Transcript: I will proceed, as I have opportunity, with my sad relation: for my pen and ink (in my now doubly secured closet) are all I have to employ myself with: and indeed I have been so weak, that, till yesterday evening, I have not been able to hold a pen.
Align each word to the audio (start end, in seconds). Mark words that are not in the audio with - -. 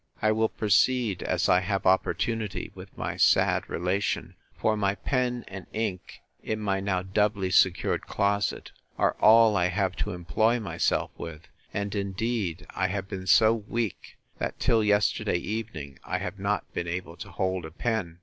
I 0.19 0.31
will 0.31 0.49
proceed, 0.49 1.21
as 1.21 1.47
I 1.47 1.59
have 1.59 1.85
opportunity, 1.85 2.71
with 2.73 2.97
my 2.97 3.17
sad 3.17 3.69
relation: 3.69 4.33
for 4.57 4.75
my 4.75 4.95
pen 4.95 5.45
and 5.47 5.67
ink 5.73 6.21
(in 6.41 6.59
my 6.59 6.79
now 6.79 7.03
doubly 7.03 7.51
secured 7.51 8.07
closet) 8.07 8.71
are 8.97 9.15
all 9.19 9.55
I 9.55 9.67
have 9.67 9.95
to 9.97 10.13
employ 10.13 10.59
myself 10.59 11.11
with: 11.19 11.47
and 11.71 11.93
indeed 11.93 12.65
I 12.71 12.87
have 12.87 13.07
been 13.07 13.27
so 13.27 13.53
weak, 13.53 14.17
that, 14.39 14.59
till 14.59 14.83
yesterday 14.83 15.37
evening, 15.37 15.99
I 16.03 16.17
have 16.17 16.39
not 16.39 16.73
been 16.73 16.87
able 16.87 17.15
to 17.17 17.29
hold 17.29 17.63
a 17.63 17.69
pen. 17.69 18.17